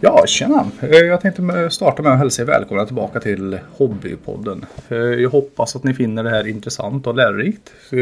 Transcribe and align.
Ja, 0.00 0.24
tjena! 0.26 0.70
Eh, 0.80 0.98
jag 0.98 1.20
tänkte 1.20 1.70
starta 1.70 2.02
med 2.02 2.12
att 2.12 2.18
hälsa 2.18 2.42
er 2.42 2.46
välkomna 2.46 2.86
tillbaka 2.86 3.20
till 3.20 3.58
Hobbypodden. 3.76 4.66
Eh, 4.88 4.96
jag 4.96 5.30
hoppas 5.30 5.76
att 5.76 5.84
ni 5.84 5.94
finner 5.94 6.24
det 6.24 6.30
här 6.30 6.46
intressant 6.46 7.06
och 7.06 7.14
lärorikt. 7.14 7.72
Eh, 7.90 7.98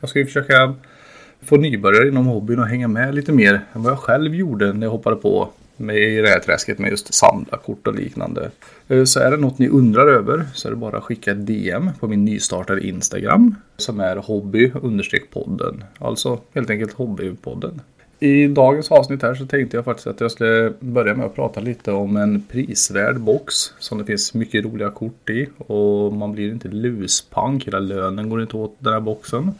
jag 0.00 0.08
ska 0.08 0.18
ju 0.18 0.26
försöka 0.26 0.74
få 1.42 1.56
nybörjare 1.56 2.08
inom 2.08 2.26
hobbyn 2.26 2.60
att 2.60 2.68
hänga 2.68 2.88
med 2.88 3.14
lite 3.14 3.32
mer 3.32 3.60
än 3.72 3.82
vad 3.82 3.92
jag 3.92 3.98
själv 3.98 4.34
gjorde 4.34 4.72
när 4.72 4.86
jag 4.86 4.90
hoppade 4.90 5.16
på 5.16 5.48
med 5.76 5.96
i 5.96 6.20
det 6.20 6.28
här 6.28 6.38
träsket 6.38 6.78
med 6.78 6.90
just 6.90 7.14
samla 7.14 7.56
kort 7.56 7.86
och 7.86 7.94
liknande. 7.94 8.50
Så 9.04 9.20
är 9.20 9.30
det 9.30 9.36
något 9.36 9.58
ni 9.58 9.68
undrar 9.68 10.06
över 10.06 10.46
så 10.54 10.68
är 10.68 10.72
det 10.72 10.76
bara 10.76 10.96
att 10.96 11.04
skicka 11.04 11.30
ett 11.32 11.46
DM 11.46 11.90
på 12.00 12.08
min 12.08 12.24
nystartade 12.24 12.86
Instagram 12.86 13.54
som 13.76 14.00
är 14.00 14.16
hobby-podden. 14.16 15.82
Alltså 15.98 16.40
helt 16.54 16.70
enkelt 16.70 16.92
hobbypodden. 16.92 17.80
I 18.22 18.46
dagens 18.46 18.90
avsnitt 18.90 19.22
här 19.22 19.34
så 19.34 19.46
tänkte 19.46 19.76
jag 19.76 19.84
faktiskt 19.84 20.06
att 20.06 20.20
jag 20.20 20.30
skulle 20.30 20.72
börja 20.80 21.14
med 21.14 21.26
att 21.26 21.34
prata 21.34 21.60
lite 21.60 21.92
om 21.92 22.16
en 22.16 22.42
prisvärd 22.42 23.20
box 23.20 23.54
som 23.78 23.98
det 23.98 24.04
finns 24.04 24.34
mycket 24.34 24.64
roliga 24.64 24.90
kort 24.90 25.30
i 25.30 25.48
och 25.58 26.12
man 26.12 26.32
blir 26.32 26.50
inte 26.50 26.68
luspank, 26.68 27.66
hela 27.66 27.78
lönen 27.78 28.28
går 28.28 28.42
inte 28.42 28.56
åt 28.56 28.76
den 28.78 28.92
här 28.92 29.00
boxen. 29.00 29.50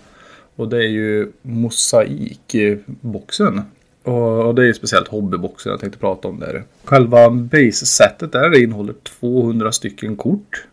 Och 0.57 0.69
det 0.69 0.77
är 0.77 0.89
ju 0.89 1.33
mosaikboxen. 1.43 3.63
Och 4.03 4.55
det 4.55 4.63
är 4.63 4.67
ju 4.67 4.75
speciellt 4.75 5.09
hobbyboxen 5.09 5.71
jag 5.71 5.81
tänkte 5.81 5.99
prata 5.99 6.29
om 6.29 6.41
där. 6.41 6.65
Själva 6.85 7.31
base-setet 7.31 8.33
där 8.33 8.51
det 8.51 8.63
innehåller 8.63 8.95
200 9.21 9.73
stycken 9.73 10.17
kort. 10.17 10.65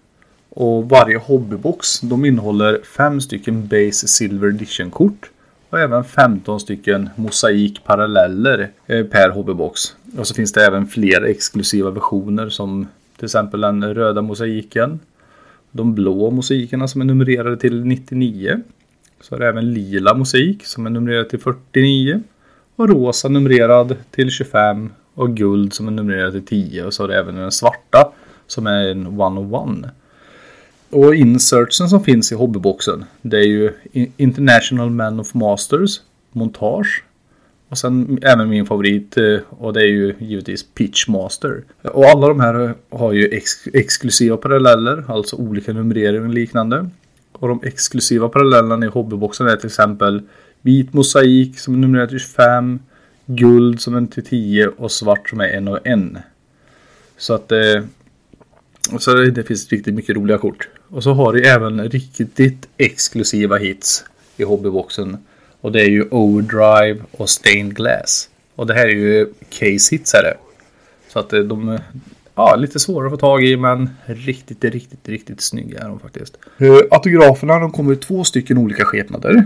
Och 0.49 0.89
varje 0.89 1.17
hobbybox 1.17 1.99
de 1.99 2.25
innehåller 2.25 2.79
5 2.97 3.21
stycken 3.21 3.67
base 3.67 4.07
silver 4.07 4.47
edition 4.47 4.91
kort. 4.91 5.29
Och 5.69 5.79
även 5.79 6.03
15 6.03 6.59
stycken 6.59 7.09
mosaikparalleller 7.15 8.71
eh, 8.85 9.05
per 9.05 9.29
hobbybox. 9.29 9.95
Och 10.17 10.27
så 10.27 10.33
finns 10.33 10.53
det 10.53 10.65
även 10.65 10.87
fler 10.87 11.23
exklusiva 11.23 11.89
versioner 11.89 12.49
som 12.49 12.87
till 13.15 13.25
exempel 13.25 13.61
den 13.61 13.93
röda 13.93 14.21
mosaiken. 14.21 14.99
De 15.71 15.95
blå 15.95 16.31
mosaikerna 16.31 16.87
som 16.87 17.01
är 17.01 17.05
numrerade 17.05 17.57
till 17.57 17.85
99. 17.85 18.61
Så 19.21 19.35
är 19.35 19.39
det 19.39 19.47
även 19.47 19.73
lila 19.73 20.13
mosaik 20.13 20.65
som 20.65 20.85
är 20.85 20.89
numrerad 20.89 21.29
till 21.29 21.39
49. 21.39 22.21
Och 22.75 22.89
rosa 22.89 23.29
numrerad 23.29 23.95
till 24.11 24.31
25. 24.31 24.89
Och 25.13 25.37
guld 25.37 25.73
som 25.73 25.87
är 25.87 25.91
numrerad 25.91 26.31
till 26.31 26.45
10. 26.45 26.85
Och 26.85 26.93
så 26.93 27.03
har 27.03 27.07
det 27.07 27.19
även 27.19 27.35
den 27.35 27.51
svarta 27.51 28.11
som 28.47 28.67
är 28.67 28.87
en 28.87 29.05
101. 29.05 29.91
Och 30.89 31.15
insertsen 31.15 31.89
som 31.89 32.03
finns 32.03 32.31
i 32.31 32.35
hobbyboxen. 32.35 33.05
Det 33.21 33.37
är 33.37 33.47
ju 33.47 33.73
International 34.17 34.89
Man 34.89 35.19
of 35.19 35.33
Masters. 35.33 36.01
Montage. 36.31 37.03
Och 37.69 37.77
sen 37.77 38.19
även 38.21 38.49
min 38.49 38.65
favorit 38.65 39.17
eh, 39.17 39.39
och 39.49 39.73
det 39.73 39.81
är 39.81 39.87
ju 39.87 40.15
givetvis 40.19 40.63
Pitchmaster. 40.63 41.63
Och 41.81 42.05
alla 42.05 42.27
de 42.27 42.39
här 42.39 42.73
har 42.89 43.11
ju 43.11 43.27
ex 43.27 43.67
exklusiva 43.73 44.37
paralleller, 44.37 45.03
alltså 45.07 45.35
olika 45.35 45.73
numrering 45.73 46.21
och 46.21 46.33
liknande. 46.33 46.89
Och 47.31 47.47
de 47.47 47.59
exklusiva 47.63 48.29
parallellerna 48.29 48.85
i 48.85 48.89
hobbyboxen 48.89 49.47
är 49.47 49.55
till 49.55 49.65
exempel 49.65 50.21
vit 50.61 50.93
mosaik 50.93 51.59
som 51.59 51.73
är 51.73 51.77
numrerad 51.77 52.09
till 52.09 52.19
25, 52.19 52.79
guld 53.25 53.81
som 53.81 53.95
är 53.95 54.05
till 54.05 54.25
10 54.25 54.67
och 54.67 54.91
svart 54.91 55.29
som 55.29 55.39
är 55.39 55.47
en 55.47 55.67
och 55.67 55.87
en. 55.87 56.17
Så 57.17 57.33
att 57.33 57.51
eh, 57.51 57.83
så 58.99 59.13
det 59.13 59.43
finns 59.43 59.69
riktigt 59.69 59.93
mycket 59.93 60.15
roliga 60.15 60.37
kort. 60.37 60.69
Och 60.89 61.03
så 61.03 61.13
har 61.13 61.33
du 61.33 61.47
även 61.47 61.89
riktigt 61.89 62.67
exklusiva 62.77 63.57
hits 63.57 64.05
i 64.37 64.43
hobbyboxen. 64.43 65.17
Och 65.61 65.71
det 65.71 65.81
är 65.81 65.89
ju 65.89 66.07
Overdrive 66.11 66.99
och 67.11 67.29
Stained 67.29 67.75
Glass. 67.75 68.29
Och 68.55 68.67
det 68.67 68.73
här 68.73 68.87
är 68.87 68.95
ju 68.95 69.33
case 69.49 69.95
hits 69.95 70.13
är 70.13 70.23
det. 70.23 70.37
Så 71.07 71.19
att 71.19 71.33
eh, 71.33 71.39
de 71.39 71.69
är 71.69 71.81
ja, 72.35 72.55
lite 72.55 72.79
svåra 72.79 73.05
att 73.05 73.11
få 73.11 73.17
tag 73.17 73.43
i 73.45 73.57
men 73.57 73.89
riktigt, 74.05 74.63
riktigt, 74.63 75.09
riktigt 75.09 75.41
snygga 75.41 75.79
är 75.79 75.87
de 75.87 75.99
faktiskt. 75.99 76.37
Eh, 76.57 76.77
autograferna 76.91 77.59
de 77.59 77.71
kommer 77.71 77.93
i 77.93 77.95
två 77.95 78.23
stycken 78.23 78.57
olika 78.57 78.85
skepnader. 78.85 79.45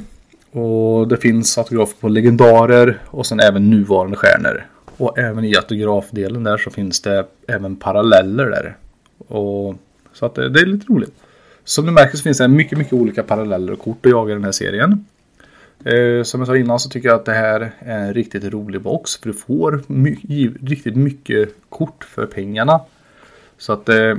Och 0.51 1.07
det 1.07 1.18
finns 1.18 1.57
autografer 1.57 1.96
på 2.00 2.09
legendarer 2.09 3.01
och 3.06 3.25
sen 3.25 3.40
även 3.40 3.69
nuvarande 3.69 4.18
stjärnor. 4.18 4.66
Och 4.97 5.19
även 5.19 5.44
i 5.44 5.56
autografdelen 5.56 6.44
där 6.44 6.57
så 6.57 6.69
finns 6.69 7.01
det 7.01 7.25
även 7.47 7.75
paralleller 7.75 8.46
där. 8.46 8.78
Och, 9.28 9.75
så 10.13 10.25
att 10.25 10.35
det, 10.35 10.50
det 10.50 10.59
är 10.59 10.66
lite 10.66 10.94
roligt. 10.94 11.13
Som 11.63 11.85
du 11.85 11.91
märker 11.91 12.17
så 12.17 12.23
finns 12.23 12.38
det 12.38 12.47
mycket, 12.47 12.77
mycket 12.77 12.94
olika 12.94 13.23
paralleller 13.23 13.73
och 13.73 13.79
kort 13.79 14.05
att 14.05 14.11
jaga 14.11 14.31
i 14.31 14.35
den 14.35 14.44
här 14.44 14.51
serien. 14.51 15.05
Eh, 15.85 16.23
som 16.23 16.41
jag 16.41 16.47
sa 16.47 16.57
innan 16.57 16.79
så 16.79 16.89
tycker 16.89 17.09
jag 17.09 17.16
att 17.16 17.25
det 17.25 17.33
här 17.33 17.72
är 17.79 17.97
en 17.97 18.13
riktigt 18.13 18.44
rolig 18.44 18.81
box. 18.81 19.17
För 19.17 19.27
du 19.27 19.33
får 19.33 19.83
my 19.88 20.17
riktigt 20.61 20.95
mycket 20.95 21.50
kort 21.69 22.03
för 22.03 22.25
pengarna. 22.25 22.79
Så 23.57 23.73
att, 23.73 23.89
eh, 23.89 24.16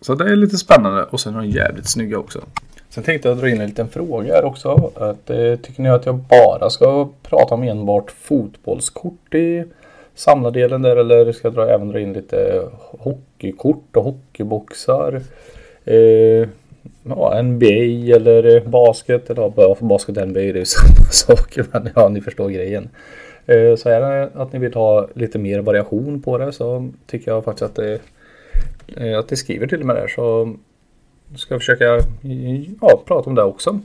så 0.00 0.12
att 0.12 0.18
det 0.18 0.32
är 0.32 0.36
lite 0.36 0.58
spännande 0.58 1.04
och 1.04 1.20
sen 1.20 1.34
är 1.34 1.38
de 1.38 1.48
jävligt 1.48 1.88
snygga 1.88 2.18
också. 2.18 2.40
Sen 2.88 3.04
tänkte 3.04 3.28
jag 3.28 3.38
dra 3.38 3.48
in 3.48 3.60
en 3.60 3.68
liten 3.68 3.88
fråga 3.88 4.34
här 4.34 4.44
också. 4.44 4.92
Att, 4.94 5.30
eh, 5.30 5.56
tycker 5.56 5.82
ni 5.82 5.88
att 5.88 6.06
jag 6.06 6.16
bara 6.16 6.70
ska 6.70 7.08
prata 7.22 7.54
om 7.54 7.62
enbart 7.62 8.10
fotbollskort 8.10 9.34
i 9.34 9.64
samlardelen 10.14 10.82
där 10.82 10.96
eller 10.96 11.32
ska 11.32 11.48
jag 11.48 11.54
dra, 11.54 11.68
även 11.68 11.88
dra 11.88 12.00
in 12.00 12.12
lite 12.12 12.68
hockeykort 12.98 13.96
och 13.96 14.04
hockeyboxar? 14.04 15.22
Eh, 15.88 16.48
ja, 17.02 17.42
NBA 17.42 18.16
eller 18.16 18.56
eh, 18.56 18.62
basket. 18.62 19.30
Eller 19.30 19.52
ja, 19.56 19.76
basket 19.80 20.16
och 20.16 20.28
NBA 20.28 20.40
det 20.40 20.50
är 20.50 20.54
ju 20.54 20.64
samma 20.64 21.10
sak. 21.10 21.58
Men 21.72 21.88
ja, 21.94 22.08
ni 22.08 22.20
förstår 22.20 22.48
grejen. 22.48 22.88
Eh, 23.46 23.76
så 23.76 23.88
är 23.88 24.00
det 24.00 24.30
att 24.34 24.52
ni 24.52 24.58
vill 24.58 24.74
ha 24.74 25.08
lite 25.14 25.38
mer 25.38 25.60
variation 25.60 26.22
på 26.22 26.38
det 26.38 26.52
så 26.52 26.88
tycker 27.06 27.30
jag 27.30 27.44
faktiskt 27.44 27.62
att 27.62 27.74
det, 27.74 28.00
eh, 28.96 29.18
att 29.18 29.28
det 29.28 29.36
skriver 29.36 29.66
till 29.66 29.84
mig 29.84 29.96
där. 29.96 30.08
Så 30.08 30.54
ska 31.36 31.54
jag 31.54 31.60
försöka 31.60 32.00
ja, 32.80 33.02
prata 33.06 33.30
om 33.30 33.34
det 33.34 33.42
också. 33.42 33.80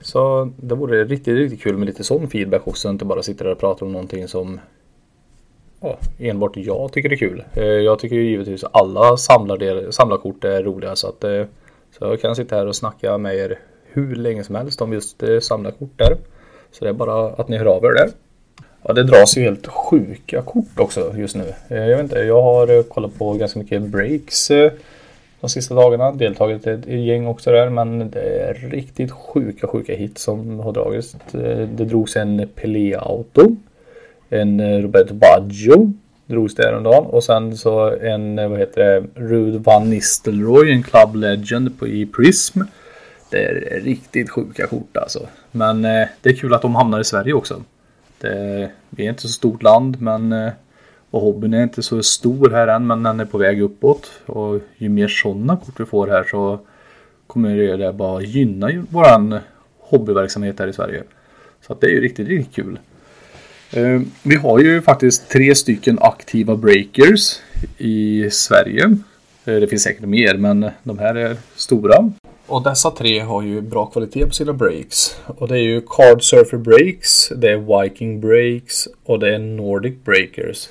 Så 0.00 0.52
det 0.56 0.74
vore 0.74 1.04
riktigt, 1.04 1.36
riktigt 1.36 1.62
kul 1.62 1.76
med 1.76 1.86
lite 1.86 2.04
sån 2.04 2.28
feedback 2.28 2.68
också. 2.68 2.88
Inte 2.88 3.04
bara 3.04 3.22
sitta 3.22 3.44
där 3.44 3.52
och 3.52 3.58
prata 3.58 3.84
om 3.84 3.92
någonting 3.92 4.28
som 4.28 4.60
enbart 6.18 6.56
jag 6.56 6.92
tycker 6.92 7.08
det 7.08 7.14
är 7.14 7.16
kul. 7.16 7.44
Eh, 7.54 7.64
jag 7.64 7.98
tycker 7.98 8.16
ju 8.16 8.24
givetvis 8.24 8.64
alla 8.72 9.16
samlarkort 9.16 10.44
är 10.44 10.62
roliga 10.62 10.96
så 10.96 11.08
att 11.08 11.24
eh, 11.24 11.44
så 11.98 12.04
jag 12.04 12.20
kan 12.20 12.36
sitta 12.36 12.56
här 12.56 12.66
och 12.66 12.76
snacka 12.76 13.18
med 13.18 13.34
er 13.34 13.58
hur 13.84 14.14
länge 14.14 14.44
som 14.44 14.54
helst 14.54 14.82
om 14.82 14.92
just 14.92 15.22
eh, 15.22 15.40
samlarkort 15.40 15.98
där. 15.98 16.16
Så 16.72 16.84
det 16.84 16.88
är 16.88 16.94
bara 16.94 17.26
att 17.26 17.48
ni 17.48 17.56
hör 17.56 17.66
av 17.66 17.84
er 17.84 17.92
där. 17.92 18.10
Ja, 18.82 18.92
det 18.92 19.02
dras 19.02 19.36
ju 19.36 19.42
helt 19.42 19.66
sjuka 19.66 20.42
kort 20.42 20.78
också 20.78 21.14
just 21.16 21.36
nu. 21.36 21.54
Jag 21.68 21.88
vet 21.88 22.00
inte, 22.00 22.18
jag 22.18 22.42
har 22.42 22.82
kollat 22.82 23.18
på 23.18 23.32
ganska 23.32 23.58
mycket 23.58 23.82
breaks 23.82 24.48
de 25.40 25.48
sista 25.48 25.74
dagarna. 25.74 26.12
Deltagit 26.12 26.66
i 26.66 26.70
ett 26.70 26.86
gäng 26.86 27.26
också 27.26 27.50
där, 27.50 27.70
men 27.70 28.10
det 28.10 28.40
är 28.40 28.54
riktigt 28.54 29.10
sjuka, 29.10 29.66
sjuka 29.66 29.96
hits 29.96 30.22
som 30.22 30.60
har 30.60 30.72
dragits. 30.72 31.16
Det 31.32 31.84
drogs 31.84 32.16
en 32.16 32.48
Pelé-auto. 32.54 33.56
En 34.30 34.60
eh, 34.60 34.82
Roberto 34.82 35.14
Baggio 35.14 35.92
drogs 36.26 36.54
det 36.54 36.62
häromdagen. 36.62 37.06
Och 37.06 37.24
sen 37.24 37.56
så 37.56 37.96
en, 37.96 38.38
eh, 38.38 38.48
vad 38.48 38.58
heter 38.58 38.84
det, 38.84 39.06
Rud 39.14 39.54
Van 39.64 39.90
Nistelrooy, 39.90 40.72
en 40.72 40.82
Club 40.82 41.14
Legend 41.14 41.78
på, 41.78 41.88
i 41.88 42.06
Prism. 42.06 42.60
Det 43.30 43.44
är 43.44 43.80
riktigt 43.80 44.30
sjuka 44.30 44.66
kort 44.66 44.96
alltså. 44.96 45.28
Men 45.50 45.84
eh, 45.84 46.08
det 46.22 46.30
är 46.30 46.34
kul 46.34 46.54
att 46.54 46.62
de 46.62 46.74
hamnar 46.74 47.00
i 47.00 47.04
Sverige 47.04 47.32
också. 47.32 47.62
Det, 48.20 48.70
vi 48.90 49.04
är 49.04 49.10
inte 49.10 49.22
så 49.22 49.28
stort 49.28 49.62
land 49.62 50.00
men 50.00 50.32
eh, 50.32 50.52
och 51.10 51.20
hobbyn 51.20 51.54
är 51.54 51.62
inte 51.62 51.82
så 51.82 52.02
stor 52.02 52.50
här 52.50 52.68
än 52.68 52.86
men 52.86 53.02
den 53.02 53.20
är 53.20 53.24
på 53.24 53.38
väg 53.38 53.62
uppåt. 53.62 54.10
Och 54.26 54.60
ju 54.76 54.88
mer 54.88 55.08
sådana 55.08 55.56
kort 55.56 55.80
vi 55.80 55.84
får 55.84 56.06
här 56.06 56.24
så 56.30 56.58
kommer 57.26 57.76
det 57.76 57.92
bara 57.92 58.22
gynna 58.22 58.70
våran 58.90 59.38
hobbyverksamhet 59.78 60.58
här 60.58 60.66
i 60.66 60.72
Sverige. 60.72 61.02
Så 61.66 61.72
att 61.72 61.80
det 61.80 61.86
är 61.86 61.90
ju 61.90 62.00
riktigt, 62.00 62.28
riktigt 62.28 62.54
kul. 62.54 62.78
Eh, 63.72 64.00
vi 64.22 64.36
har 64.36 64.58
ju 64.58 64.82
faktiskt 64.82 65.30
tre 65.30 65.54
stycken 65.54 65.98
aktiva 66.00 66.56
breakers 66.56 67.40
i 67.78 68.30
Sverige. 68.30 68.84
Eh, 69.44 69.54
det 69.54 69.66
finns 69.66 69.82
säkert 69.82 70.04
mer 70.04 70.34
men 70.34 70.70
de 70.82 70.98
här 70.98 71.14
är 71.14 71.36
stora. 71.54 72.12
Och 72.46 72.62
dessa 72.62 72.90
tre 72.90 73.20
har 73.20 73.42
ju 73.42 73.60
bra 73.60 73.86
kvalitet 73.86 74.26
på 74.26 74.32
sina 74.32 74.52
breaks. 74.52 75.16
Och 75.26 75.48
det 75.48 75.54
är 75.54 75.62
ju 75.62 75.80
Card 75.80 76.22
Surfer 76.22 76.58
Breaks, 76.58 77.28
det 77.28 77.50
är 77.50 77.82
Viking 77.82 78.20
Breaks 78.20 78.88
och 79.04 79.18
det 79.18 79.34
är 79.34 79.38
Nordic 79.38 79.94
Breakers. 80.04 80.68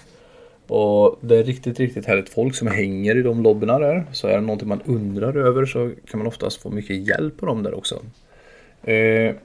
Och 0.67 1.19
det 1.21 1.37
är 1.37 1.43
riktigt, 1.43 1.79
riktigt 1.79 2.05
härligt 2.05 2.29
folk 2.29 2.55
som 2.55 2.67
hänger 2.67 3.17
i 3.17 3.21
de 3.21 3.43
lobbyna 3.43 3.79
där. 3.79 4.05
Så 4.11 4.27
är 4.27 4.35
det 4.35 4.41
någonting 4.41 4.67
man 4.67 4.81
undrar 4.85 5.37
över 5.37 5.65
så 5.65 5.91
kan 6.11 6.17
man 6.17 6.27
oftast 6.27 6.61
få 6.61 6.69
mycket 6.69 7.07
hjälp 7.07 7.37
på 7.37 7.45
dem 7.45 7.63
där 7.63 7.77
också. 7.77 7.95
Eh, 8.83 9.35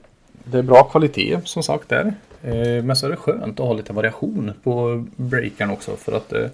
det 0.43 0.57
är 0.57 0.63
bra 0.63 0.83
kvalitet 0.83 1.39
som 1.43 1.63
sagt 1.63 1.89
där. 1.89 2.13
Eh, 2.43 2.83
men 2.83 2.95
så 2.95 3.05
är 3.05 3.09
det 3.09 3.15
skönt 3.15 3.59
att 3.59 3.65
ha 3.65 3.73
lite 3.73 3.93
variation 3.93 4.51
på 4.63 5.05
breakern 5.15 5.69
också 5.69 5.95
för 5.95 6.11
att 6.11 6.33
eh, 6.33 6.47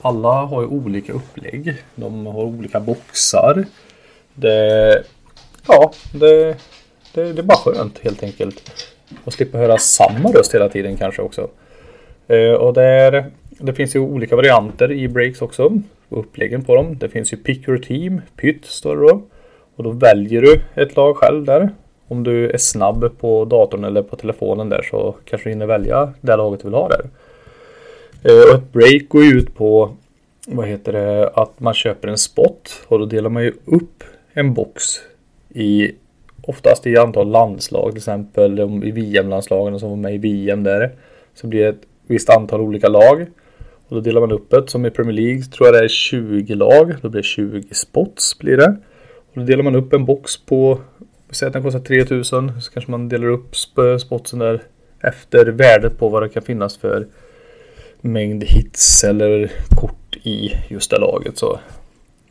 alla 0.00 0.32
har 0.32 0.62
ju 0.62 0.68
olika 0.68 1.12
upplägg. 1.12 1.82
De 1.94 2.26
har 2.26 2.44
olika 2.44 2.80
boxar. 2.80 3.64
Det, 4.34 5.02
ja, 5.68 5.92
det, 6.12 6.56
det, 7.14 7.32
det 7.32 7.40
är 7.40 7.42
bara 7.42 7.58
skönt 7.58 7.98
helt 7.98 8.22
enkelt. 8.22 8.86
Och 9.24 9.32
slippa 9.32 9.58
höra 9.58 9.78
samma 9.78 10.28
röst 10.28 10.54
hela 10.54 10.68
tiden 10.68 10.96
kanske 10.96 11.22
också. 11.22 11.48
Eh, 12.28 12.52
och 12.52 12.74
det 12.74 12.84
är 12.84 13.30
det 13.58 13.72
finns 13.72 13.96
ju 13.96 14.00
olika 14.00 14.36
varianter 14.36 14.92
i 14.92 15.08
breaks 15.08 15.42
också. 15.42 15.72
Uppläggen 16.08 16.64
på 16.64 16.74
dem. 16.74 16.98
Det 16.98 17.08
finns 17.08 17.32
ju 17.32 17.36
pick 17.36 17.68
your 17.68 17.78
team, 17.78 18.20
pytt 18.36 18.64
står 18.66 18.96
det 18.96 19.02
då. 19.02 19.22
Och 19.76 19.84
då 19.84 19.90
väljer 19.90 20.42
du 20.42 20.60
ett 20.74 20.96
lag 20.96 21.16
själv 21.16 21.44
där. 21.44 21.70
Om 22.08 22.24
du 22.24 22.50
är 22.50 22.58
snabb 22.58 23.18
på 23.18 23.44
datorn 23.44 23.84
eller 23.84 24.02
på 24.02 24.16
telefonen 24.16 24.68
där 24.68 24.82
så 24.82 25.14
kanske 25.24 25.48
du 25.48 25.52
hinner 25.52 25.66
välja 25.66 26.12
det 26.20 26.36
laget 26.36 26.60
du 26.60 26.68
vill 26.68 26.74
ha 26.74 26.88
där. 26.88 27.04
Eh, 28.22 28.50
och 28.50 28.58
ett 28.58 28.72
break 28.72 29.08
går 29.08 29.24
ju 29.24 29.38
ut 29.38 29.54
på 29.54 29.96
vad 30.46 30.66
heter 30.66 30.92
det, 30.92 31.28
att 31.28 31.60
man 31.60 31.74
köper 31.74 32.08
en 32.08 32.18
spot 32.18 32.82
och 32.88 32.98
då 32.98 33.04
delar 33.06 33.30
man 33.30 33.42
ju 33.42 33.52
upp 33.64 34.04
en 34.32 34.54
box 34.54 34.82
i 35.54 35.92
oftast 36.42 36.86
i 36.86 36.96
antal 36.96 37.30
landslag 37.30 37.90
till 37.90 37.98
exempel 37.98 38.60
i 38.84 38.90
VM-landslagen 38.90 39.80
som 39.80 39.90
var 39.90 39.96
med 39.96 40.14
i 40.14 40.18
VM 40.18 40.62
där. 40.62 40.90
Så 41.34 41.46
blir 41.46 41.62
det 41.62 41.68
ett 41.68 41.82
visst 42.06 42.30
antal 42.30 42.60
olika 42.60 42.88
lag. 42.88 43.26
Och 43.88 43.94
då 43.94 44.00
delar 44.00 44.20
man 44.20 44.32
upp 44.32 44.50
det 44.50 44.70
som 44.70 44.86
i 44.86 44.90
Premier 44.90 45.12
League 45.12 45.42
tror 45.42 45.66
jag 45.66 45.74
det 45.74 45.84
är 45.84 45.88
20 45.88 46.54
lag. 46.54 46.94
Då 47.02 47.08
blir 47.08 47.22
det 47.22 47.26
20 47.26 47.74
spots 47.74 48.38
blir 48.38 48.56
det. 48.56 48.76
Och 49.32 49.40
då 49.40 49.42
delar 49.42 49.64
man 49.64 49.74
upp 49.74 49.92
en 49.92 50.04
box 50.04 50.36
på, 50.36 50.80
säg 51.30 51.46
att 51.46 51.52
den 51.52 51.62
kostar 51.62 51.80
3000. 51.80 52.60
Så 52.60 52.72
kanske 52.72 52.90
man 52.90 53.08
delar 53.08 53.28
upp 53.28 53.56
spotsen 54.00 54.38
där 54.38 54.62
efter 55.00 55.46
värdet 55.46 55.98
på 55.98 56.08
vad 56.08 56.22
det 56.22 56.28
kan 56.28 56.42
finnas 56.42 56.76
för 56.76 57.06
mängd 58.00 58.44
hits 58.44 59.04
eller 59.04 59.52
kort 59.80 60.16
i 60.22 60.52
just 60.68 60.90
det 60.90 60.98
laget. 60.98 61.38
Så, 61.38 61.58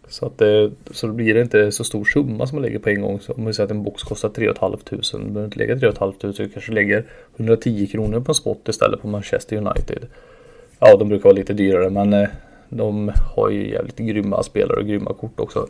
så, 0.07 0.25
att 0.25 0.37
det, 0.37 0.71
så 0.91 1.07
blir 1.07 1.33
det 1.33 1.41
inte 1.41 1.71
så 1.71 1.83
stor 1.83 2.05
summa 2.05 2.47
som 2.47 2.55
man 2.55 2.63
lägger 2.63 2.79
på 2.79 2.89
en 2.89 3.01
gång. 3.01 3.19
Så 3.19 3.33
om 3.33 3.45
vi 3.45 3.53
säger 3.53 3.65
att 3.65 3.71
en 3.71 3.83
box 3.83 4.03
kostar 4.03 4.29
3 4.29 4.53
500. 4.59 4.79
Du 5.11 5.17
behöver 5.17 5.45
inte 5.45 5.57
lägga 5.57 5.79
3 5.79 5.91
500. 5.91 6.33
Du 6.37 6.49
kanske 6.49 6.71
lägger 6.71 7.05
110 7.35 7.87
kronor 7.87 8.19
på 8.19 8.31
en 8.31 8.35
spot 8.35 8.69
istället 8.69 9.01
på 9.01 9.07
Manchester 9.07 9.57
United. 9.57 10.07
Ja, 10.79 10.97
de 10.97 11.09
brukar 11.09 11.23
vara 11.23 11.33
lite 11.33 11.53
dyrare 11.53 11.89
men 11.89 12.13
eh, 12.13 12.27
de 12.69 13.11
har 13.35 13.49
ju 13.49 13.71
jävligt 13.71 13.97
grymma 13.97 14.43
spelare 14.43 14.79
och 14.79 14.87
grymma 14.87 15.13
kort 15.13 15.39
också. 15.39 15.67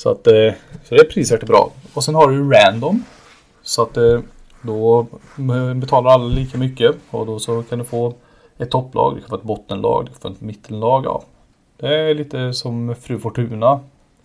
Så 0.00 0.10
att 0.10 0.26
eh, 0.26 0.52
så 0.84 0.94
det 0.94 1.00
är 1.00 1.10
prisvärt 1.10 1.46
bra. 1.46 1.72
Och 1.94 2.04
sen 2.04 2.14
har 2.14 2.30
du 2.30 2.50
random. 2.50 3.04
Så 3.62 3.82
att 3.82 3.96
eh, 3.96 4.20
då 4.62 5.06
betalar 5.74 6.10
alla 6.10 6.24
lika 6.24 6.58
mycket 6.58 6.96
och 7.10 7.26
då 7.26 7.38
så 7.38 7.62
kan 7.62 7.78
du 7.78 7.84
få 7.84 8.14
ett 8.58 8.70
topplag, 8.70 9.14
du 9.16 9.20
kan 9.20 9.28
få 9.28 9.36
ett 9.36 9.42
bottenlag, 9.42 10.04
du 10.04 10.10
kan 10.10 10.20
få 10.20 10.28
ett 10.28 10.40
mittenlag. 10.40 11.04
Ja. 11.04 11.22
Det 11.76 11.94
är 11.96 12.14
lite 12.14 12.52
som 12.52 12.94
Fru 13.00 13.18
Fortuna. 13.18 13.80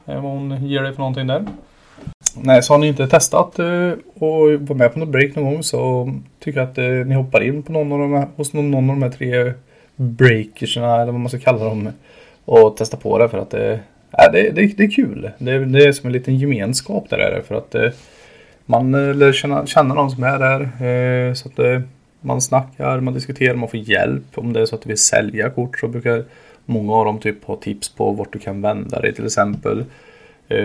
Eh, 0.05 0.21
vad 0.21 0.31
hon 0.31 0.65
ger 0.65 0.81
dig 0.81 0.93
för 0.93 0.99
någonting 0.99 1.27
där. 1.27 1.45
Nej, 2.35 2.63
så 2.63 2.73
har 2.73 2.77
ni 2.77 2.87
inte 2.87 3.07
testat 3.07 3.59
och 4.19 4.51
vara 4.59 4.77
med 4.77 4.93
på 4.93 4.99
något 4.99 5.09
break 5.09 5.35
någon 5.35 5.53
gång 5.53 5.63
så 5.63 6.11
tycker 6.39 6.59
jag 6.59 6.69
att 6.69 7.07
ni 7.07 7.15
hoppar 7.15 7.43
in 7.43 7.63
på 7.63 7.71
någon 7.71 7.91
av 7.91 7.99
de 7.99 8.13
här, 8.13 8.27
hos 8.35 8.53
någon, 8.53 8.71
någon 8.71 8.89
av 8.89 8.95
de 8.95 9.03
här 9.03 9.11
tre 9.11 9.53
breakersna 9.95 11.01
eller 11.01 11.11
vad 11.11 11.21
man 11.21 11.29
ska 11.29 11.39
kalla 11.39 11.65
dem 11.65 11.89
och 12.45 12.77
testa 12.77 12.97
på 12.97 13.17
det 13.17 13.29
för 13.29 13.37
att 13.37 13.49
det, 13.49 13.79
ja, 14.17 14.29
det, 14.31 14.49
det, 14.49 14.77
det 14.77 14.83
är 14.83 14.91
kul. 14.91 15.31
Det, 15.37 15.65
det 15.65 15.85
är 15.85 15.91
som 15.91 16.07
en 16.07 16.13
liten 16.13 16.37
gemenskap 16.37 17.09
där 17.09 17.17
är 17.17 17.35
det 17.35 17.41
för 17.41 17.55
att 17.55 17.75
eh, 17.75 17.89
man 18.65 18.93
eh, 18.93 19.15
lär 19.15 19.33
känna, 19.33 19.65
känna 19.65 19.93
någon 19.93 20.11
som 20.11 20.23
är 20.23 20.39
där. 20.39 20.61
Eh, 20.61 21.33
så 21.33 21.49
att 21.49 21.83
man 22.21 22.41
snackar, 22.41 22.99
man 22.99 23.13
diskuterar, 23.13 23.55
man 23.55 23.69
får 23.69 23.79
hjälp. 23.79 24.23
Om 24.35 24.53
det 24.53 24.61
är 24.61 24.65
så 24.65 24.75
att 24.75 24.81
du 24.81 24.87
vill 24.87 24.97
sälja 24.97 25.49
kort 25.49 25.79
så 25.79 25.87
brukar 25.87 26.23
många 26.65 26.93
av 26.93 27.05
dem 27.05 27.19
typ 27.19 27.43
ha 27.43 27.55
tips 27.55 27.89
på 27.89 28.11
vart 28.11 28.33
du 28.33 28.39
kan 28.39 28.61
vända 28.61 29.01
dig 29.01 29.13
till 29.13 29.25
exempel. 29.25 29.85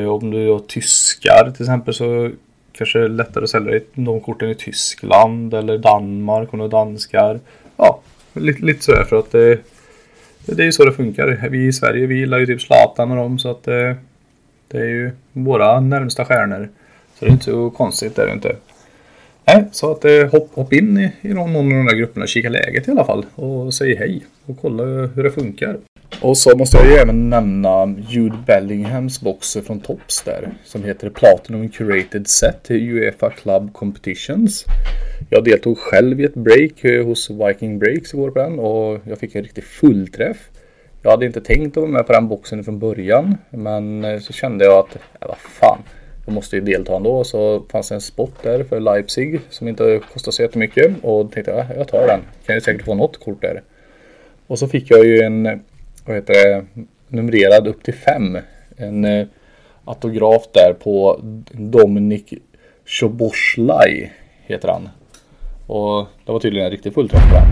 Om 0.08 0.30
du 0.30 0.50
har 0.50 0.58
tyskar 0.58 1.50
till 1.50 1.62
exempel 1.62 1.94
så 1.94 2.30
kanske 2.72 2.98
det 2.98 3.04
är 3.04 3.08
lättare 3.08 3.44
att 3.44 3.50
sälja 3.50 3.80
de 3.94 4.20
korten 4.20 4.50
i 4.50 4.54
Tyskland 4.54 5.54
eller 5.54 5.78
Danmark 5.78 6.52
om 6.52 6.58
du 6.58 6.62
har 6.62 6.70
danskar. 6.70 7.40
Ja, 7.76 8.00
lite, 8.32 8.64
lite 8.64 8.82
sådär 8.82 9.04
för 9.04 9.16
att 9.16 9.34
det, 10.46 10.62
är 10.62 10.66
ju 10.66 10.72
så 10.72 10.84
det 10.84 10.92
funkar. 10.92 11.48
Vi 11.50 11.66
i 11.66 11.72
Sverige 11.72 12.06
vi 12.06 12.14
gillar 12.14 12.38
ju 12.38 12.46
typ 12.46 12.62
Zlatan 12.62 13.10
och 13.10 13.16
dem 13.16 13.38
så 13.38 13.50
att 13.50 13.62
det, 13.62 13.96
det 14.68 14.78
är 14.78 14.88
ju 14.88 15.10
våra 15.32 15.80
närmsta 15.80 16.24
stjärnor. 16.24 16.68
Så 17.14 17.24
det 17.24 17.30
är 17.30 17.32
inte 17.32 17.44
så 17.44 17.70
konstigt 17.70 18.16
det 18.16 18.22
är 18.22 18.26
det 18.26 18.32
inte. 18.32 18.56
Nej, 19.44 19.64
så 19.72 19.92
att 19.92 20.04
eh, 20.04 20.30
hopp, 20.32 20.54
hopp 20.54 20.72
in 20.72 20.98
i, 20.98 21.12
i 21.20 21.34
någon 21.34 21.56
av 21.56 21.62
de 21.62 21.86
där 21.86 21.96
grupperna 21.96 22.22
och 22.22 22.28
kika 22.28 22.48
läget 22.48 22.88
i 22.88 22.90
alla 22.90 23.04
fall. 23.04 23.26
Och 23.34 23.74
säg 23.74 23.96
hej 23.96 24.22
och 24.46 24.56
kolla 24.60 24.84
hur 24.84 25.22
det 25.22 25.30
funkar. 25.30 25.76
Och 26.22 26.38
så 26.38 26.56
måste 26.56 26.76
jag 26.76 26.86
ju 26.86 26.92
även 26.92 27.30
nämna 27.30 27.94
Jude 28.08 28.38
Bellinghams 28.46 29.20
box 29.20 29.56
från 29.66 29.80
Tops 29.80 30.22
där. 30.22 30.52
Som 30.64 30.84
heter 30.84 31.10
Platinum 31.10 31.68
Curated 31.68 32.28
Set 32.28 32.70
Uefa 32.70 33.30
Club 33.30 33.72
Competitions. 33.72 34.64
Jag 35.30 35.44
deltog 35.44 35.78
själv 35.78 36.20
i 36.20 36.24
ett 36.24 36.34
break 36.34 36.84
eh, 36.84 37.04
hos 37.06 37.30
Viking 37.30 37.78
Breaks 37.78 38.14
igår 38.14 38.30
på 38.30 38.38
den 38.38 38.58
och 38.58 39.00
jag 39.04 39.18
fick 39.18 39.34
en 39.34 39.42
riktig 39.42 39.64
fullträff. 39.64 40.50
Jag 41.02 41.10
hade 41.10 41.26
inte 41.26 41.40
tänkt 41.40 41.76
att 41.76 41.80
vara 41.80 41.92
med 41.92 42.06
på 42.06 42.12
den 42.12 42.28
boxen 42.28 42.64
från 42.64 42.78
början. 42.78 43.36
Men 43.50 44.04
eh, 44.04 44.20
så 44.20 44.32
kände 44.32 44.64
jag 44.64 44.78
att, 44.78 44.98
ja, 45.20 45.26
vad 45.28 45.38
fan. 45.38 45.78
Jag 46.26 46.34
måste 46.34 46.56
ju 46.56 46.62
delta 46.62 46.96
ändå. 46.96 47.24
Så 47.24 47.62
fanns 47.70 47.88
det 47.88 47.94
en 47.94 48.00
spot 48.00 48.42
där 48.42 48.64
för 48.64 48.80
Leipzig 48.80 49.40
som 49.50 49.68
inte 49.68 50.00
kostar 50.12 50.32
så 50.32 50.42
jättemycket. 50.42 50.92
Och 51.02 51.32
tänkte 51.32 51.50
jag, 51.50 51.66
jag 51.76 51.88
tar 51.88 52.06
den. 52.06 52.20
Kan 52.46 52.54
ju 52.54 52.60
säkert 52.60 52.84
få 52.84 52.94
något 52.94 53.24
kort 53.24 53.40
där. 53.40 53.62
Och 54.46 54.58
så 54.58 54.68
fick 54.68 54.90
jag 54.90 55.04
ju 55.04 55.20
en, 55.20 55.60
vad 56.06 56.16
heter 56.16 56.32
det, 56.32 56.64
numrerad 57.08 57.68
upp 57.68 57.82
till 57.82 57.94
fem. 57.94 58.38
En 58.76 59.04
eh, 59.04 59.26
autograf 59.84 60.42
där 60.52 60.72
på 60.72 61.20
Dominik 61.52 62.34
Choboslaj 62.86 64.12
heter 64.46 64.68
han. 64.68 64.88
Och 65.66 66.06
det 66.24 66.32
var 66.32 66.40
tydligen 66.40 66.66
en 66.66 66.72
riktig 66.72 66.94
fullträff 66.94 67.22
på 67.30 67.34
den. 67.34 67.46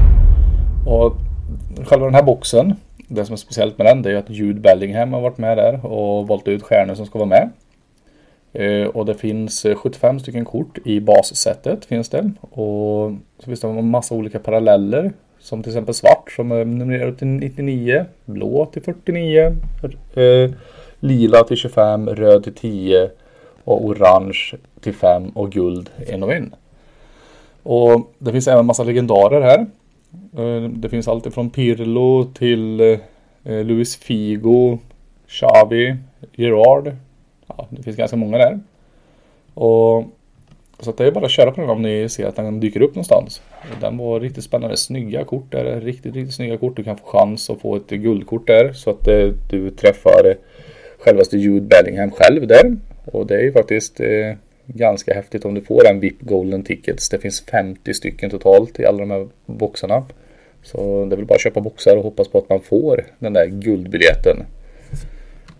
Och 0.95 1.17
själva 1.87 2.07
den 2.07 2.15
här 2.15 2.23
boxen, 2.23 2.75
det 3.09 3.25
som 3.25 3.33
är 3.33 3.37
speciellt 3.37 3.79
med 3.79 3.87
den 3.87 4.03
det 4.03 4.13
är 4.13 4.17
att 4.17 4.31
Jude 4.31 4.61
Bellingham 4.61 5.13
har 5.13 5.21
varit 5.21 5.39
med 5.39 5.57
där 5.57 5.87
och 5.87 6.29
valt 6.29 6.49
ut 6.49 6.63
stjärnor 6.63 6.95
som 6.95 7.07
ska 7.07 7.19
vara 7.19 7.29
med. 7.29 7.51
Eh, 8.53 8.87
och 8.87 9.07
det 9.07 9.15
finns 9.15 9.65
eh, 9.65 9.77
75 9.77 10.21
stycken 10.21 10.45
kort 10.45 10.79
i 10.85 11.01
bassättet 11.01 11.85
finns 11.85 12.09
det. 12.09 12.33
Och 12.41 13.13
så 13.39 13.45
finns 13.45 13.61
det 13.61 13.69
en 13.69 13.91
massa 13.91 14.15
olika 14.15 14.39
paralleller. 14.39 15.13
Som 15.41 15.63
till 15.63 15.73
exempel 15.73 15.95
svart 15.95 16.33
som 16.37 16.53
är 16.53 16.65
numrerad 16.65 17.19
till 17.19 17.27
99, 17.27 18.05
blå 18.25 18.67
till 18.67 18.83
49, 18.83 19.57
eh, 20.15 20.51
lila 21.01 21.45
till 21.45 21.57
25, 21.57 22.09
röd 22.09 22.45
till 22.45 22.55
10 22.55 23.11
och 23.65 23.85
orange 23.85 24.55
till 24.81 24.95
5 24.95 25.29
och 25.29 25.53
guld 25.53 25.91
en 26.07 26.23
och 26.23 26.33
en. 26.33 26.55
Och 27.63 28.13
det 28.19 28.33
finns 28.33 28.49
även 28.49 28.67
massa 28.67 28.85
legendarer 28.85 29.41
här. 29.41 29.67
Eh, 30.37 30.71
det 30.71 30.89
finns 30.89 31.09
allt 31.09 31.27
ifrån 31.27 31.51
Pirlo 31.51 32.25
till 32.25 32.81
eh, 32.81 33.65
Luis 33.65 33.97
Figo, 33.97 34.79
Xavi, 35.27 35.97
Gerard, 36.33 36.97
ja, 37.47 37.67
det 37.71 37.83
finns 37.83 37.97
ganska 37.97 38.17
många 38.17 38.39
där. 38.39 38.61
Och 39.55 40.05
så 40.81 40.93
det 40.93 41.07
är 41.07 41.11
bara 41.11 41.25
att 41.25 41.31
köra 41.31 41.51
på 41.51 41.61
den 41.61 41.71
om 41.71 41.83
ni 41.83 42.09
ser 42.09 42.27
att 42.27 42.37
den 42.37 42.61
dyker 42.61 42.83
upp 42.83 42.95
någonstans. 42.95 43.43
Den 43.81 43.99
var 43.99 44.21
riktigt 44.21 44.45
spännande. 44.45 44.77
Snygga 44.77 45.25
kort 45.25 45.53
där. 45.53 45.81
Riktigt, 45.81 46.15
riktigt 46.15 46.35
snygga 46.35 46.57
kort. 46.57 46.77
Du 46.77 46.85
kan 46.85 46.97
få 46.97 47.07
chans 47.07 47.51
att 47.51 47.61
få 47.61 47.77
ett 47.77 47.91
guldkort 47.91 48.47
där. 48.47 48.73
Så 48.73 48.91
att 48.91 49.09
eh, 49.09 49.29
du 49.51 49.71
träffar 49.71 50.37
självaste 50.99 51.37
Jude 51.37 51.67
Bellingham 51.67 52.11
själv 52.11 52.47
där. 52.47 52.77
Och 53.05 53.27
det 53.27 53.35
är 53.35 53.43
ju 53.43 53.53
faktiskt 53.53 54.01
eh, 54.01 54.35
ganska 54.67 55.15
häftigt 55.15 55.45
om 55.45 55.55
du 55.55 55.61
får 55.61 55.87
en 55.87 56.01
VIP 56.01 56.21
Golden 56.21 56.63
Tickets. 56.63 57.09
Det 57.09 57.19
finns 57.19 57.41
50 57.41 57.95
stycken 57.95 58.31
totalt 58.31 58.81
i 58.81 58.87
alla 58.87 58.99
de 58.99 59.11
här 59.11 59.29
boxarna. 59.47 60.05
Så 60.63 61.05
det 61.05 61.15
är 61.15 61.17
väl 61.17 61.27
bara 61.27 61.35
att 61.35 61.41
köpa 61.41 61.61
boxar 61.61 61.97
och 61.97 62.03
hoppas 62.03 62.29
på 62.29 62.39
att 62.39 62.49
man 62.49 62.61
får 62.61 63.05
den 63.19 63.33
där 63.33 63.47
guldbiljetten. 63.47 64.37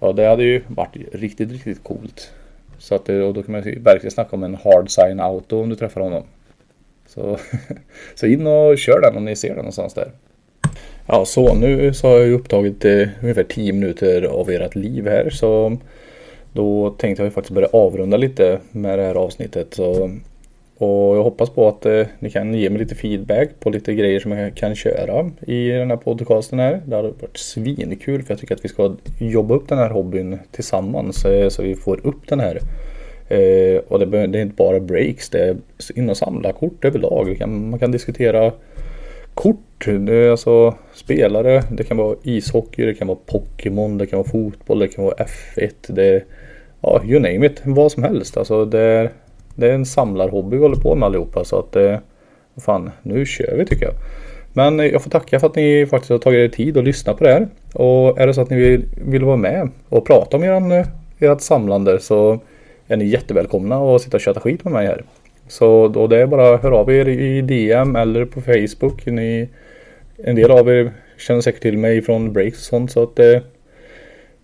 Ja, 0.01 0.13
det 0.13 0.27
hade 0.27 0.45
ju 0.45 0.63
varit 0.67 0.97
riktigt, 1.13 1.53
riktigt 1.53 1.85
coolt. 1.85 2.33
Så 2.79 2.95
att, 2.95 3.09
och 3.09 3.35
då 3.35 3.43
kan 3.43 3.53
man 3.53 3.63
verkligen 3.63 4.11
snacka 4.11 4.37
om 4.37 4.43
en 4.43 4.55
hard 4.55 4.91
sign 4.91 5.21
auto 5.21 5.63
om 5.63 5.69
du 5.69 5.77
träffar 5.77 6.01
honom. 6.01 6.23
Så, 7.07 7.39
så 8.15 8.27
in 8.27 8.47
och 8.47 8.79
kör 8.79 9.01
den 9.01 9.17
om 9.17 9.25
ni 9.25 9.37
ser 9.37 9.49
den 9.49 9.57
någonstans 9.57 9.95
där. 9.95 10.13
Ja, 11.07 11.25
så 11.25 11.55
nu 11.55 11.95
så 11.95 12.09
har 12.09 12.19
jag 12.19 12.27
ju 12.27 12.35
upptagit 12.35 12.85
eh, 12.85 13.09
ungefär 13.23 13.45
10 13.45 13.73
minuter 13.73 14.23
av 14.23 14.51
ert 14.51 14.75
liv 14.75 15.09
här. 15.09 15.31
Så 15.31 15.77
då 16.53 16.91
tänkte 16.91 17.23
jag 17.23 17.27
ju 17.27 17.31
faktiskt 17.31 17.55
börja 17.55 17.69
avrunda 17.73 18.17
lite 18.17 18.59
med 18.71 18.99
det 18.99 19.05
här 19.05 19.15
avsnittet. 19.15 19.75
Så 19.75 20.11
och 20.79 21.17
jag 21.17 21.23
hoppas 21.23 21.51
på 21.51 21.69
att 21.69 21.87
eh, 21.87 22.07
ni 22.19 22.31
kan 22.31 22.55
ge 22.55 22.71
mig 22.71 22.79
lite 22.79 22.95
feedback 22.95 23.49
på 23.61 23.71
lite 23.71 23.95
grejer 23.95 24.21
som 24.21 24.33
jag 24.33 24.55
kan 24.55 24.75
köra 24.75 25.31
i 25.47 25.69
den 25.69 25.91
här 25.91 25.97
podcasten 25.97 26.59
här. 26.59 26.81
Det 26.85 26.97
hade 26.97 27.09
varit 27.09 27.37
svinkul 27.37 28.23
för 28.23 28.33
jag 28.33 28.41
tycker 28.41 28.55
att 28.55 28.65
vi 28.65 28.69
ska 28.69 28.97
jobba 29.19 29.55
upp 29.55 29.69
den 29.69 29.79
här 29.79 29.91
hobbyn 29.91 30.39
tillsammans 30.51 31.25
eh, 31.25 31.49
så 31.49 31.63
vi 31.63 31.75
får 31.75 32.07
upp 32.07 32.29
den 32.29 32.41
här. 32.41 32.61
Eh, 33.29 33.81
och 33.89 33.99
det, 33.99 34.27
det, 34.27 34.39
är 34.39 34.43
inte 34.43 34.55
bara 34.55 34.81
breaks, 34.81 35.31
det 35.31 35.41
är 35.41 35.57
in 35.95 36.11
och 36.11 36.17
samla 36.17 36.53
kort 36.53 36.85
överlag. 36.85 37.37
Kan, 37.39 37.71
man 37.71 37.79
kan 37.79 37.93
diskutera 37.93 38.53
kort, 39.35 39.87
det 39.87 40.15
är 40.15 40.31
alltså 40.31 40.75
spelare, 40.95 41.63
det 41.71 41.85
kan 41.85 41.97
vara 41.97 42.17
ishockey, 42.23 42.87
det 42.87 42.95
kan 42.95 43.09
vara 43.09 43.19
Pokémon, 43.27 43.99
det 43.99 44.07
kan 44.07 44.19
vara 44.19 44.29
fotboll, 44.29 44.79
det 44.79 44.89
kan 44.89 45.05
vara 45.05 45.15
F1, 45.15 45.73
det 45.89 46.05
är, 46.05 46.25
ja, 46.81 47.03
you 47.05 47.21
name 47.21 47.47
it, 47.47 47.63
vad 47.65 47.93
som 47.93 48.03
helst. 48.03 48.37
Alltså 48.37 48.65
det 48.65 48.81
är 48.81 49.11
det 49.59 49.71
är 49.71 49.75
en 49.75 49.87
samlarhobby 49.87 50.57
vi 50.57 50.63
håller 50.63 50.77
på 50.77 50.95
med 50.95 51.07
allihopa 51.07 51.45
så 51.45 51.59
att 51.59 51.77
eh, 51.77 51.97
fan, 52.57 52.91
nu 53.03 53.27
kör 53.27 53.57
vi 53.57 53.67
tycker 53.67 53.85
jag. 53.85 53.95
Men 54.53 54.81
eh, 54.81 54.87
jag 54.87 55.03
får 55.03 55.11
tacka 55.11 55.41
för 55.41 55.47
att 55.47 55.57
ni 55.57 55.87
faktiskt 55.87 56.11
har 56.11 56.19
tagit 56.19 56.53
er 56.53 56.57
tid 56.57 56.77
att 56.77 56.85
lyssna 56.85 57.15
på 57.15 57.25
det 57.25 57.31
här. 57.31 57.49
Och 57.75 58.21
är 58.21 58.27
det 58.27 58.35
så 58.35 58.41
att 58.41 58.51
ni 58.51 58.57
vill, 58.57 58.85
vill 59.07 59.25
vara 59.25 59.37
med 59.37 59.69
och 59.89 60.07
prata 60.07 60.37
om 60.37 60.45
eran, 60.45 60.73
eh, 60.73 60.87
ert 61.19 61.41
samlande 61.41 62.01
så 62.01 62.41
är 62.89 62.97
ni 62.97 63.05
jättevälkomna 63.05 63.95
att 63.95 64.03
sitta 64.03 64.17
och 64.17 64.21
köta 64.21 64.41
skit 64.41 64.65
med 64.65 64.73
mig 64.73 64.87
här. 64.87 65.05
Så 65.49 65.89
då 65.89 66.07
det 66.07 66.19
är 66.19 66.27
bara 66.27 66.55
att 66.55 66.63
höra 66.63 66.77
av 66.77 66.93
er 66.93 67.09
i 67.09 67.41
DM 67.43 67.97
eller 67.97 68.25
på 68.25 68.41
Facebook. 68.41 69.07
Ni, 69.07 69.49
en 70.17 70.37
del 70.37 70.51
av 70.51 70.69
er 70.69 70.93
känner 71.19 71.41
säkert 71.41 71.63
till 71.63 71.79
mig 71.79 72.03
från 72.03 72.33
breaks 72.33 72.59
och 72.59 72.65
sånt 72.65 72.93
så 72.93 73.03
att 73.03 73.19
eh, 73.19 73.27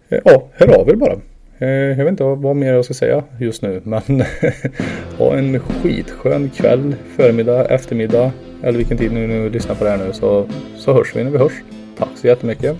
eh 0.09 0.21
ja, 0.25 0.49
hör 0.53 0.81
av 0.81 0.89
er 0.89 0.95
bara. 0.95 1.17
Eh, 1.59 1.69
jag 1.69 1.97
vet 2.05 2.09
inte 2.09 2.25
vad 2.25 2.57
mer 2.57 2.73
jag 2.73 2.85
ska 2.85 2.95
säga 2.95 3.23
just 3.39 3.63
nu 3.63 3.81
men 3.85 4.03
ha 5.19 5.37
en 5.37 5.61
skitskön 5.61 6.51
kväll, 6.51 6.95
förmiddag, 7.17 7.65
eftermiddag 7.65 8.33
eller 8.63 8.79
vilken 8.79 8.99
tid 8.99 9.13
ni 9.13 9.27
nu 9.27 9.51
lyssnar 9.51 9.75
på 9.75 9.85
det 9.85 9.91
här 9.91 9.99
nu 9.99 10.13
så, 10.13 10.47
så 10.77 10.93
hörs 10.93 11.17
vi 11.17 11.25
när 11.25 11.31
vi 11.31 11.39
hörs. 11.39 11.53
Tack 11.99 12.09
så 12.15 12.27
jättemycket. 12.27 12.77